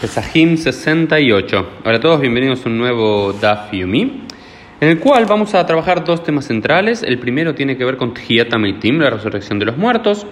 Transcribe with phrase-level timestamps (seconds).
[0.00, 1.66] Pesajim 68.
[1.84, 4.24] Hola a todos, bienvenidos a un nuevo Daf Yumi,
[4.80, 7.04] en el cual vamos a trabajar dos temas centrales.
[7.04, 8.12] El primero tiene que ver con
[8.52, 10.26] Ameitim, la resurrección de los muertos,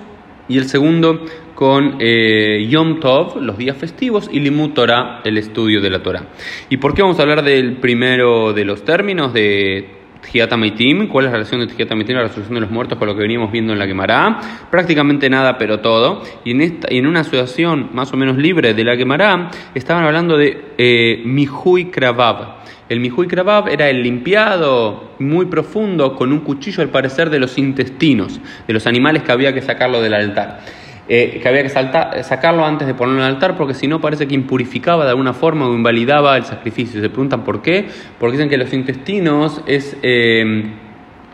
[0.48, 5.81] y el segundo con eh, Yom Tov, los días festivos, y Limut Torah, el estudio
[5.81, 6.27] de la Torah.
[6.69, 11.30] ¿Y por qué vamos a hablar del primero de los términos de Tjiatamaitim, ¿cuál es
[11.30, 13.79] la relación de Tjiatamaitim, la resurrección de los muertos, con lo que veníamos viendo en
[13.79, 14.41] la Gemara?
[14.70, 16.23] Prácticamente nada, pero todo.
[16.45, 20.37] Y en, esta, en una asociación más o menos libre de la Gemara, estaban hablando
[20.37, 22.62] de eh, Mihui Kravab.
[22.88, 27.59] El Mihui Kravab era el limpiado muy profundo con un cuchillo, al parecer, de los
[27.59, 30.61] intestinos, de los animales que había que sacarlo del altar.
[31.09, 34.29] Eh, que había que sacarlo antes de ponerlo en el altar, porque si no parece
[34.29, 37.01] que impurificaba de alguna forma o invalidaba el sacrificio.
[37.01, 37.88] Se preguntan por qué,
[38.20, 40.70] porque dicen que los intestinos es eh,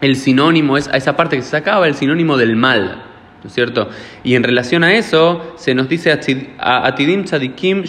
[0.00, 3.04] el sinónimo, es a esa parte que se sacaba, el sinónimo del mal.
[3.42, 3.88] ¿No es cierto?
[4.24, 6.10] Y en relación a eso, se nos dice
[6.58, 7.84] Atidim Tzadikim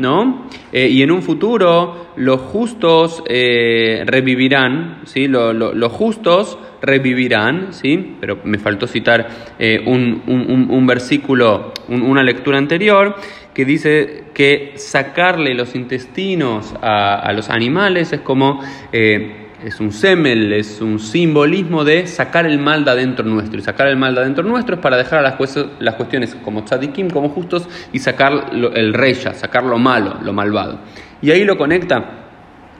[0.00, 0.48] ¿no?
[0.72, 5.28] Eh, y en un futuro, los justos revivirán, ¿sí?
[5.28, 8.16] los justos revivirán, ¿sí?
[8.20, 13.16] pero me faltó citar eh, un, versículo, una lectura anterior,
[13.54, 18.60] que dice que sacarle los intestinos a, los animales es como...
[18.92, 23.60] Eh, es un semel, es un simbolismo de sacar el mal de adentro nuestro.
[23.60, 26.64] Y sacar el mal de adentro nuestro es para dejar a las, las cuestiones como
[26.64, 30.80] tzadikim, como justos, y sacar el reya, sacar lo malo, lo malvado.
[31.20, 32.22] Y ahí lo conecta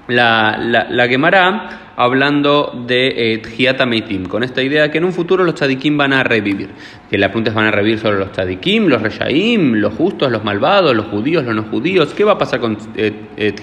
[0.08, 1.06] la, la, la
[1.96, 3.42] hablando de eh,
[4.28, 6.70] con esta idea que en un futuro los tzadikim van a revivir.
[7.10, 10.42] Que la pregunta es, ¿van a revivir solo los tzadikim, los reyaim, los justos, los
[10.44, 12.14] malvados, los judíos, los no judíos?
[12.14, 13.54] ¿Qué va a pasar con eh, eh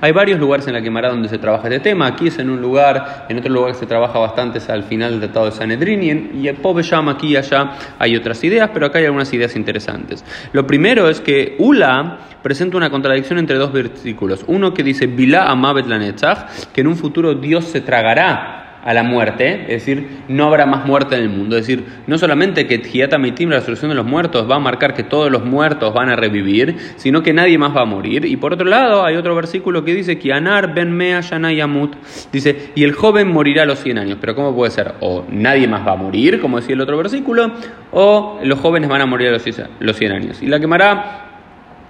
[0.00, 2.06] Hay varios lugares en la quemará donde se trabaja este tema.
[2.06, 5.12] Aquí es en un lugar, en otro lugar que se trabaja bastante es al final
[5.12, 8.86] del Tratado de Sanedrín y en, y llama aquí y allá hay otras ideas, pero
[8.86, 10.24] acá hay algunas ideas interesantes.
[10.52, 14.44] Lo primero es que Ula presenta una contradicción entre dos versículos.
[14.46, 16.02] Uno que dice, Bilá amavet la
[16.72, 20.84] que en un futuro Dios se tragará a la muerte, es decir, no habrá más
[20.84, 21.56] muerte en el mundo.
[21.56, 25.04] Es decir, no solamente que Tjiatamitim, la resurrección de los muertos, va a marcar que
[25.04, 28.24] todos los muertos van a revivir, sino que nadie más va a morir.
[28.24, 30.32] Y por otro lado, hay otro versículo que dice que
[30.74, 31.94] ben mea Yamut,
[32.32, 34.18] dice, y el joven morirá a los 100 años.
[34.20, 34.94] Pero ¿cómo puede ser?
[35.00, 37.52] O nadie más va a morir, como decía el otro versículo,
[37.92, 39.32] o los jóvenes van a morir a
[39.78, 40.42] los 100 años.
[40.42, 41.21] Y la quemará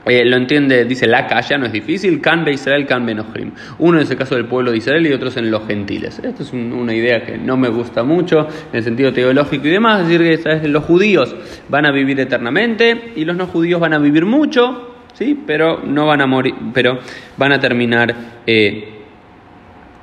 [0.05, 3.53] eh, lo entiende, dice la calla, no es difícil, can be Israel, can benohrim.
[3.79, 6.21] Uno es el caso del pueblo de Israel y otros en los gentiles.
[6.23, 10.03] Esto es una idea que no me gusta mucho en el sentido teológico y demás,
[10.03, 11.35] es decir, que los judíos
[11.69, 16.07] van a vivir eternamente y los no judíos van a vivir mucho, sí, pero no
[16.07, 16.99] van a morir, pero
[17.37, 18.15] van a terminar
[18.47, 18.89] eh,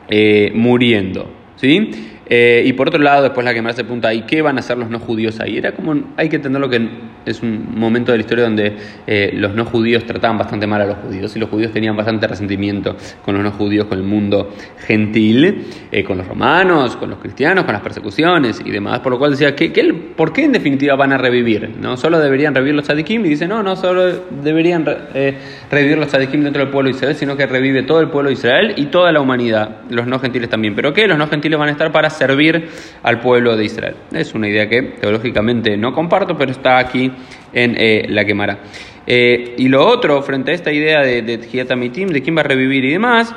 [0.08, 2.16] eh, muriendo, sí.
[2.30, 4.78] Y por otro lado, después la que me hace punta, ¿y qué van a hacer
[4.78, 5.58] los no judíos ahí?
[5.58, 8.76] Era como, hay que entender lo que es un momento de la historia donde
[9.08, 12.28] eh, los no judíos trataban bastante mal a los judíos y los judíos tenían bastante
[12.28, 14.54] resentimiento con los no judíos, con el mundo
[14.86, 19.00] gentil, eh, con los romanos, con los cristianos, con las persecuciones y demás.
[19.00, 21.76] Por lo cual decía, ¿qué, qué, por qué en definitiva van a revivir?
[21.80, 21.98] ¿No?
[21.98, 24.08] Solo deberían revivir los tzadikim y dice, no, no solo
[24.42, 25.36] deberían eh,
[25.70, 28.34] revivir los tzadikim dentro del pueblo de Israel, sino que revive todo el pueblo de
[28.34, 30.76] Israel y toda la humanidad, los no gentiles también.
[30.76, 31.08] ¿Pero qué?
[31.08, 32.68] Los no gentiles van a estar para servir
[33.02, 33.96] al pueblo de Israel.
[34.12, 37.12] Es una idea que teológicamente no comparto, pero está aquí
[37.54, 38.60] en eh, la quemara.
[39.08, 42.86] Eh, y lo otro, frente a esta idea de, de de quién va a revivir
[42.86, 43.34] y demás,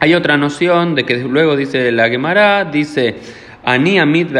[0.00, 3.14] hay otra noción de que luego dice la quemara, dice,
[3.64, 4.30] Ani Amit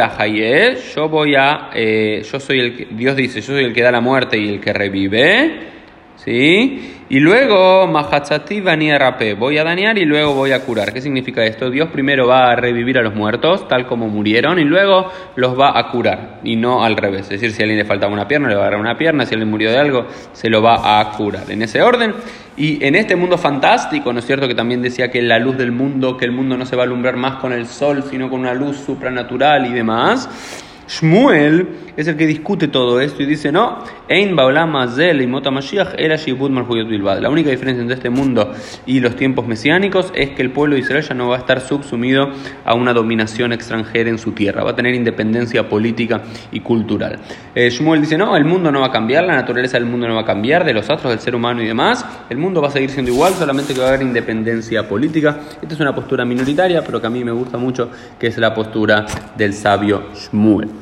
[0.95, 4.01] yo voy a, eh, yo soy el Dios dice, yo soy el que da la
[4.01, 5.76] muerte y el que revive,
[6.17, 6.93] ¿sí?
[7.09, 10.91] Y luego, Mahatzati Rape, voy a dañar y luego voy a curar.
[10.91, 11.69] ¿Qué significa esto?
[11.69, 15.79] Dios primero va a revivir a los muertos, tal como murieron, y luego los va
[15.79, 17.21] a curar, y no al revés.
[17.21, 19.25] Es decir, si a alguien le faltaba una pierna, le va a dar una pierna,
[19.25, 21.49] si alguien murió de algo, se lo va a curar.
[21.49, 22.13] En ese orden,
[22.57, 24.47] y en este mundo fantástico, ¿no es cierto?
[24.47, 26.85] Que también decía que la luz del mundo, que el mundo no se va a
[26.87, 30.66] alumbrar más con el sol, sino con una luz supranatural y demás.
[30.87, 31.67] Shmuel
[31.97, 37.81] es el que discute todo esto y dice, no, Ein y Mota La única diferencia
[37.81, 38.53] entre este mundo
[38.85, 41.59] y los tiempos mesiánicos es que el pueblo de Israel ya no va a estar
[41.59, 42.29] subsumido
[42.63, 47.19] a una dominación extranjera en su tierra, va a tener independencia política y cultural.
[47.53, 50.15] Eh, Shmuel dice, no, el mundo no va a cambiar, la naturaleza del mundo no
[50.15, 52.71] va a cambiar, de los astros, del ser humano y demás, el mundo va a
[52.71, 55.39] seguir siendo igual, solamente que va a haber independencia política.
[55.61, 58.53] Esta es una postura minoritaria, pero que a mí me gusta mucho, que es la
[58.53, 59.05] postura
[59.35, 60.76] del sabio Shmuel.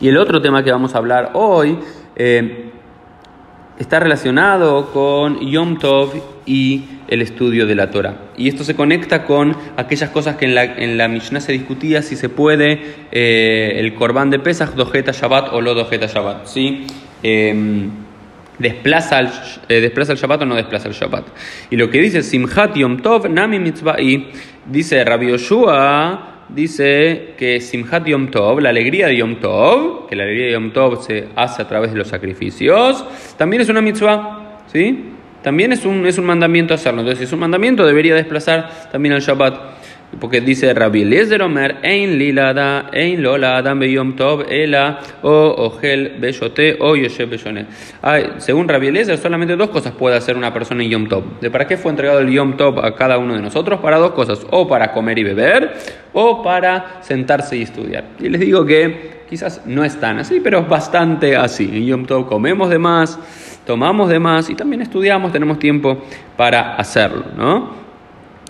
[0.00, 1.78] Y el otro tema que vamos a hablar hoy
[2.16, 2.70] eh,
[3.78, 6.12] está relacionado con Yom Tov
[6.46, 8.16] y el estudio de la Torah.
[8.36, 12.02] Y esto se conecta con aquellas cosas que en la, en la Mishnah se discutía
[12.02, 12.80] si se puede
[13.12, 16.46] eh, el corbán de Pesach, Dojeta Shabbat o lo Dojeta Shabbat.
[16.46, 16.86] ¿sí?
[17.22, 17.90] Em,
[18.58, 19.28] desplaza el,
[19.68, 21.26] eh, desplaza el Shabbat o no desplaza el Shabbat.
[21.70, 23.96] Y lo que dice Simchat Yom Tov, Nami Mitzvah
[24.66, 30.24] dice Rabbi Yoshua, dice que Simchat Yom Tov, la alegría de Yom Tov, que la
[30.24, 33.04] alegría de Yom Tov se hace a través de los sacrificios,
[33.36, 35.12] también es una mitzvah, ¿sí?
[35.42, 37.00] También es un, es un mandamiento hacerlo.
[37.00, 39.81] Entonces, si es un mandamiento, debería desplazar también al Shabbat.
[40.20, 46.16] Porque dice Rabbi Eliezer Omer, Ein lilada, ein lola adam beyom tov, ela, o ogel
[46.20, 47.26] beyote, o yoshe.
[48.38, 51.40] Según Rabbi Eliezer, solamente dos cosas puede hacer una persona en Yom Tov.
[51.40, 53.80] ¿De para qué fue entregado el Yom Tov a cada uno de nosotros?
[53.80, 55.72] Para dos cosas, o para comer y beber,
[56.12, 58.04] o para sentarse y estudiar.
[58.20, 61.70] Y les digo que quizás no es tan así, pero es bastante así.
[61.72, 63.18] En Yom Tov comemos de más,
[63.66, 66.02] tomamos de más y también estudiamos, tenemos tiempo
[66.36, 67.81] para hacerlo, ¿no?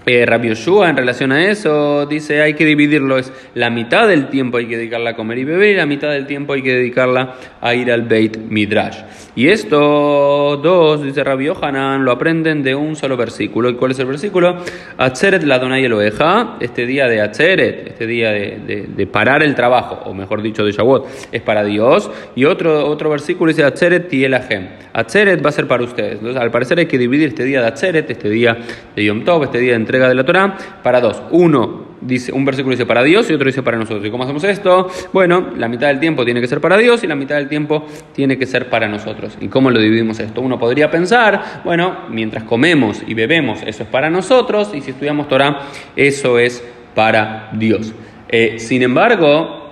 [0.05, 4.29] Eh, Rabbi Yoshua en relación a eso dice hay que dividirlo, es la mitad del
[4.29, 6.75] tiempo hay que dedicarla a comer y beber y la mitad del tiempo hay que
[6.75, 8.99] dedicarla a ir al Beit Midrash.
[9.35, 13.71] Y esto dos, dice Rabbi Yohanan, lo aprenden de un solo versículo.
[13.71, 14.59] ¿Y cuál es el versículo?
[14.99, 20.03] Atzeret la donai oveja, este día de Atzeret, este día de, de, parar el trabajo,
[20.05, 22.11] o mejor dicho de Shavuot, es para Dios.
[22.35, 24.69] Y otro, otro versículo dice Atzeret tielahem.
[24.93, 26.15] Atzeret va a ser para ustedes.
[26.15, 28.59] Entonces, al parecer hay que dividir este día de Atzeret, este día
[28.95, 31.23] de Yom Tov, este día de entrega de la Torah, para dos.
[31.31, 34.03] Uno, dice, un versículo dice para Dios y otro dice para nosotros.
[34.07, 34.89] ¿Y cómo hacemos esto?
[35.13, 37.85] Bueno, la mitad del tiempo tiene que ser para Dios y la mitad del tiempo
[38.15, 39.37] tiene que ser para nosotros.
[39.39, 40.41] ¿Y cómo lo dividimos esto?
[40.41, 45.29] Uno podría pensar, bueno, mientras comemos y bebemos, eso es para nosotros, y si estudiamos
[45.29, 45.61] Torah,
[45.95, 46.65] eso es
[46.95, 47.93] para Dios.
[48.31, 49.63] Eh, sin embargo,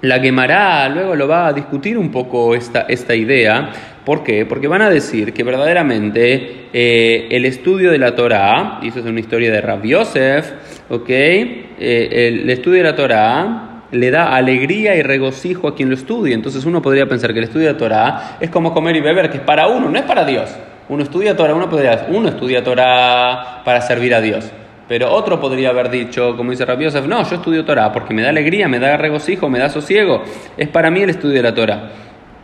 [0.00, 3.70] la Gemara luego lo va a discutir un poco esta, esta idea.
[4.04, 4.44] ¿Por qué?
[4.44, 9.06] Porque van a decir que verdaderamente eh, el estudio de la Torah, y eso es
[9.06, 10.52] una historia de Rav Yosef,
[10.90, 11.08] ¿ok?
[11.08, 16.34] Eh, el estudio de la Torah le da alegría y regocijo a quien lo estudia.
[16.34, 19.30] Entonces uno podría pensar que el estudio de la Torah es como comer y beber,
[19.30, 20.54] que es para uno, no es para Dios.
[20.88, 24.50] Uno estudia Torah, uno podría, uno estudia Torah para servir a Dios.
[24.86, 28.20] Pero otro podría haber dicho, como dice Rabbi Yosef, no, yo estudio Torah porque me
[28.20, 30.22] da alegría, me da regocijo, me da sosiego.
[30.58, 31.90] Es para mí el estudio de la Torah.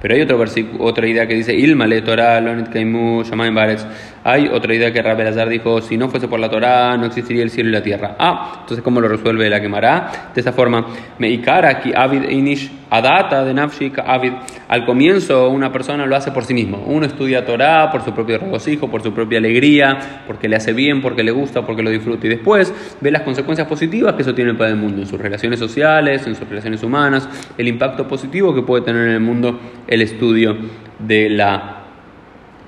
[0.00, 0.42] Pero hay otro
[0.78, 3.86] otra idea que dice, Ilma le Torah, Lonit Kaimu, Shamayim Baretz.
[4.22, 7.42] Hay otra idea que Rabbi Azar dijo, si no fuese por la Torah, no existiría
[7.42, 8.16] el cielo y la tierra.
[8.18, 10.30] Ah, entonces ¿cómo lo resuelve la quemará?
[10.34, 10.86] De esta forma,
[11.18, 14.32] Meikara ki Avid Inish Adata de Nafshik Avid.
[14.68, 16.82] Al comienzo una persona lo hace por sí mismo.
[16.86, 21.00] Uno estudia Torah por su propio regocijo, por su propia alegría, porque le hace bien,
[21.00, 22.26] porque le gusta, porque lo disfruta.
[22.26, 25.58] Y después ve las consecuencias positivas que eso tiene para el mundo, en sus relaciones
[25.58, 30.02] sociales, en sus relaciones humanas, el impacto positivo que puede tener en el mundo el
[30.02, 30.56] estudio
[30.98, 31.84] de la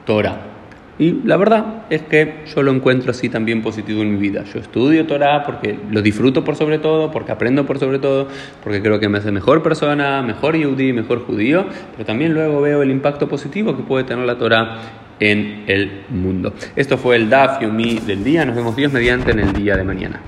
[0.07, 0.52] Torah.
[0.99, 4.45] Y la verdad es que yo lo encuentro así también positivo en mi vida.
[4.45, 8.29] Yo estudio Torah porque lo disfruto por sobre todo, porque aprendo por sobre todo,
[8.63, 12.83] porque creo que me hace mejor persona, mejor yudí, mejor judío, pero también luego veo
[12.83, 14.79] el impacto positivo que puede tener la Torah
[15.19, 16.53] en el mundo.
[16.77, 18.45] Esto fue el Daf Yomi del día.
[18.45, 20.21] Nos vemos Dios mediante en el día de mañana.